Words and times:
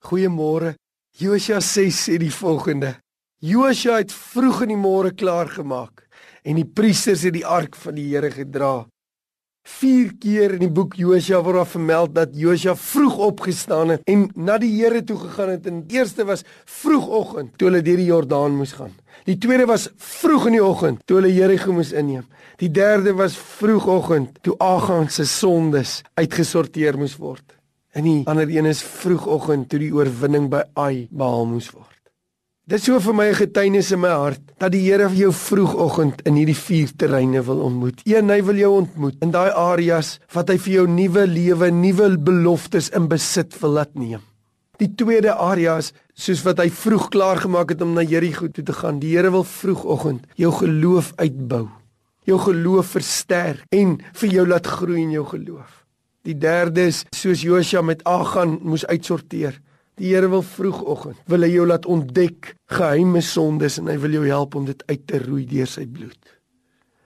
Goeiemôre. 0.00 0.74
Josua 1.20 1.60
6 1.60 1.98
sê 2.06 2.16
die 2.16 2.32
volgende: 2.32 2.94
Josua 3.44 3.98
het 4.00 4.12
vroeg 4.12 4.62
in 4.64 4.72
die 4.72 4.80
môre 4.80 5.10
klaar 5.12 5.50
gemaak 5.52 6.06
en 6.40 6.56
die 6.56 6.64
priesters 6.64 7.26
het 7.26 7.34
die 7.36 7.44
ark 7.44 7.76
van 7.76 7.98
die 7.98 8.06
Here 8.08 8.30
gedra. 8.32 8.86
Vier 9.68 10.14
keer 10.16 10.54
in 10.56 10.64
die 10.64 10.72
boek 10.72 10.96
Josua 10.96 11.42
word 11.44 11.60
daar 11.60 11.68
vermeld 11.68 12.14
dat 12.16 12.32
Josua 12.32 12.72
vroeg 12.80 13.18
opgestaan 13.28 13.92
het 13.94 14.08
en 14.08 14.24
na 14.34 14.56
die 14.62 14.72
Here 14.78 15.04
toe 15.04 15.18
gegaan 15.26 15.52
het. 15.52 15.68
En 15.68 15.82
die 15.84 16.00
eerste 16.00 16.24
was 16.24 16.46
vroegoggend 16.64 17.58
toe 17.58 17.68
hulle 17.68 17.84
deur 17.84 18.00
die 18.00 18.08
Jordaan 18.08 18.56
moes 18.56 18.72
gaan. 18.80 18.96
Die 19.28 19.36
tweede 19.36 19.68
was 19.68 19.90
vroeg 20.00 20.48
in 20.48 20.56
die 20.56 20.64
oggend 20.64 21.04
toe 21.04 21.20
hulle 21.20 21.34
Jerigo 21.34 21.76
moes 21.76 21.92
inneem. 21.92 22.24
Die 22.56 22.72
derde 22.72 23.12
was 23.20 23.36
vroegoggend 23.36 24.40
toe 24.40 24.56
Agan 24.64 25.12
se 25.12 25.28
sondes 25.28 26.00
uitgesorteer 26.16 26.96
moes 26.96 27.20
word. 27.20 27.59
En 27.90 28.06
die 28.06 28.20
ander 28.30 28.48
een 28.48 28.68
is 28.70 28.82
vroegoggend 28.86 29.68
toe 29.68 29.80
die 29.82 29.90
oorwinning 29.94 30.46
by 30.50 30.62
Ai 30.78 31.08
behaal 31.10 31.48
moes 31.50 31.72
word. 31.74 31.88
Dit 32.70 32.84
so 32.84 33.00
vir 33.02 33.14
my 33.18 33.24
'n 33.30 33.34
getuienis 33.34 33.90
in 33.90 34.00
my 34.00 34.12
hart 34.14 34.42
dat 34.60 34.70
die 34.70 34.84
Here 34.84 35.08
vir 35.08 35.18
jou 35.18 35.32
vroegoggend 35.32 36.22
in 36.22 36.36
hierdie 36.38 36.54
vier 36.54 36.90
terreine 36.96 37.42
wil 37.42 37.58
ontmoet. 37.66 38.00
Een, 38.06 38.30
hy 38.30 38.42
wil 38.42 38.54
jou 38.54 38.70
ontmoet 38.76 39.16
in 39.20 39.30
daai 39.30 39.50
areas 39.50 40.20
wat 40.32 40.48
hy 40.48 40.56
vir 40.58 40.72
jou 40.72 40.86
nuwe 40.86 41.26
lewe, 41.26 41.70
nuwe 41.70 42.18
beloftes 42.18 42.90
in 42.90 43.08
besit 43.08 43.58
wil 43.60 43.70
laat 43.70 43.94
neem. 43.94 44.22
Die 44.78 44.94
tweede 44.94 45.34
areas 45.34 45.92
soos 46.14 46.44
wat 46.44 46.58
hy 46.58 46.70
vroeg 46.70 47.08
klaar 47.10 47.42
gemaak 47.42 47.70
het 47.70 47.82
om 47.82 47.94
na 47.94 48.02
Jerigo 48.02 48.46
toe 48.48 48.64
te 48.64 48.72
gaan. 48.72 49.00
Die 49.00 49.16
Here 49.16 49.30
wil 49.30 49.44
vroegoggend 49.44 50.26
jou 50.36 50.52
geloof 50.52 51.12
uitbou. 51.16 51.68
Jou 52.24 52.38
geloof 52.38 52.86
versterk 52.86 53.66
en 53.70 53.98
vir 54.12 54.28
jou 54.30 54.46
laat 54.46 54.66
groei 54.66 55.02
in 55.02 55.10
jou 55.10 55.26
geloof. 55.26 55.80
Die 56.30 56.38
derde 56.38 56.84
is 56.86 57.02
soos 57.16 57.40
Josua 57.42 57.80
met 57.82 58.04
Agan 58.06 58.60
moes 58.62 58.84
uitsorteer. 58.86 59.56
Die 59.98 60.12
Here 60.12 60.28
wil 60.30 60.44
vroegoggend 60.46 61.18
wil 61.30 61.42
hy 61.42 61.48
jou 61.50 61.64
laat 61.66 61.88
ontdek 61.90 62.52
geheime 62.70 63.22
sondes 63.24 63.80
en 63.80 63.88
hy 63.90 63.96
wil 63.98 64.14
jou 64.14 64.28
help 64.28 64.54
om 64.60 64.68
dit 64.68 64.84
uit 64.86 65.02
te 65.10 65.18
roei 65.24 65.42
deur 65.50 65.68
sy 65.68 65.88
bloed. 65.90 66.36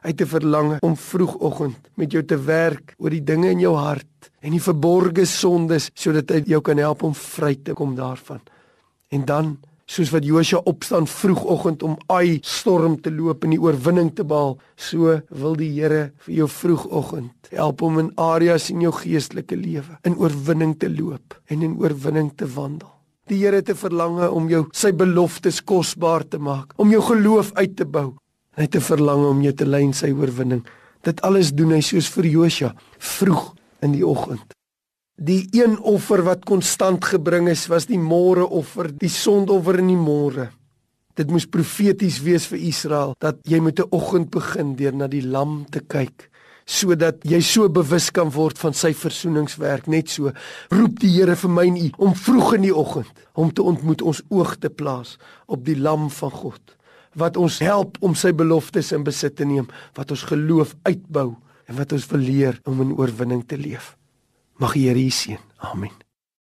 Hy 0.00 0.14
het 0.14 0.22
'n 0.24 0.32
verlange 0.32 0.78
om 0.80 0.96
vroegoggend 0.96 1.90
met 2.00 2.12
jou 2.12 2.22
te 2.24 2.38
werk 2.40 2.94
oor 2.96 3.10
die 3.10 3.24
dinge 3.24 3.50
in 3.50 3.60
jou 3.60 3.74
hart 3.76 4.30
en 4.40 4.52
die 4.56 4.62
verborgde 4.62 5.26
sondes 5.26 5.90
sodat 5.94 6.30
hy 6.30 6.42
jou 6.46 6.62
kan 6.62 6.78
help 6.78 7.02
om 7.02 7.14
vry 7.14 7.54
te 7.54 7.74
kom 7.74 7.94
daarvan. 7.94 8.40
En 9.10 9.24
dan 9.24 9.58
soos 9.90 10.12
wat 10.14 10.24
Josua 10.24 10.60
opstaan 10.70 11.06
vroegoggend 11.10 11.82
om 11.82 11.96
Ai 12.14 12.38
storm 12.46 12.96
te 13.02 13.10
loop 13.10 13.44
en 13.44 13.54
die 13.56 13.60
oorwinning 13.60 14.12
te 14.14 14.24
behaal, 14.24 14.56
so 14.76 15.16
wil 15.42 15.56
die 15.58 15.70
Here 15.74 16.10
vir 16.26 16.34
jou 16.34 16.48
vroegoggend 16.50 17.50
help 17.50 17.82
om 17.82 17.98
in 17.98 18.12
areas 18.20 18.68
in 18.70 18.84
jou 18.84 18.92
geestelike 18.94 19.56
lewe 19.58 19.98
in 20.06 20.16
oorwinning 20.20 20.76
te 20.78 20.90
loop 20.90 21.34
en 21.50 21.64
in 21.66 21.76
oorwinning 21.80 22.30
te 22.38 22.46
wandel. 22.46 22.92
Die 23.30 23.38
Here 23.42 23.62
'n 23.62 23.74
verlange 23.74 24.30
om 24.30 24.48
jou 24.48 24.66
sy 24.72 24.92
beloftes 24.92 25.60
kosbaar 25.60 26.24
te 26.28 26.38
maak, 26.38 26.72
om 26.76 26.90
jou 26.90 27.02
geloof 27.02 27.52
uit 27.54 27.76
te 27.76 27.84
bou. 27.84 28.14
Hy 28.56 28.66
'n 28.66 28.80
verlange 28.80 29.26
om 29.26 29.42
jou 29.42 29.52
te 29.52 29.66
lei 29.66 29.82
in 29.82 29.92
sy 29.92 30.10
oorwinning. 30.12 30.64
Dit 31.02 31.20
alles 31.22 31.52
doen 31.52 31.70
hy 31.70 31.80
soos 31.80 32.08
vir 32.08 32.24
Josua 32.24 32.74
vroeg 32.98 33.54
in 33.82 33.92
die 33.92 34.06
oggend. 34.06 34.59
Die 35.20 35.42
een 35.52 35.74
offer 35.84 36.22
wat 36.24 36.46
konstant 36.48 37.04
gebring 37.04 37.50
is, 37.52 37.66
was 37.68 37.84
die 37.90 37.98
môreoffer, 38.00 38.88
die 38.88 39.10
sondoffer 39.12 39.76
in 39.82 39.90
die 39.92 40.00
môre. 40.00 40.46
Dit 41.12 41.28
moes 41.28 41.44
profeties 41.44 42.22
wees 42.24 42.46
vir 42.48 42.62
Israel 42.70 43.12
dat 43.20 43.36
jy 43.44 43.60
met 43.60 43.80
'n 43.80 43.92
oggend 43.92 44.30
begin 44.30 44.76
deur 44.76 44.94
na 44.94 45.06
die 45.06 45.20
lam 45.20 45.66
te 45.70 45.80
kyk 45.80 46.30
sodat 46.64 47.18
jy 47.26 47.40
so 47.40 47.68
bewus 47.68 48.10
kan 48.10 48.30
word 48.30 48.58
van 48.58 48.72
sy 48.72 48.92
versoeningswerk 48.94 49.86
net 49.86 50.08
so 50.08 50.32
roep 50.70 51.00
die 51.00 51.10
Here 51.10 51.36
vir 51.36 51.50
my 51.50 51.66
en 51.66 51.76
u 51.76 51.90
om 51.98 52.14
vroeg 52.14 52.54
in 52.54 52.62
die 52.62 52.74
oggend 52.74 53.12
om 53.34 53.52
te 53.52 53.62
ontmoet 53.62 54.02
ons 54.02 54.22
oog 54.30 54.56
te 54.56 54.70
plaas 54.70 55.18
op 55.46 55.64
die 55.64 55.76
lam 55.76 56.10
van 56.10 56.30
God 56.30 56.76
wat 57.14 57.36
ons 57.36 57.58
help 57.58 57.98
om 58.00 58.14
sy 58.14 58.32
beloftes 58.32 58.92
in 58.92 59.04
besit 59.04 59.36
te 59.36 59.44
neem 59.44 59.66
wat 59.94 60.10
ons 60.10 60.22
geloof 60.22 60.76
uitbou 60.82 61.36
en 61.66 61.76
wat 61.76 61.92
ons 61.92 62.06
wil 62.06 62.20
leer 62.20 62.60
om 62.64 62.80
in 62.80 62.94
oorwinning 62.94 63.42
te 63.46 63.56
leef 63.56 63.99
Mag 64.60 64.72
die 64.72 64.88
Here 64.88 64.98
u 64.98 65.10
seën. 65.10 65.38
Amen. 65.56 66.09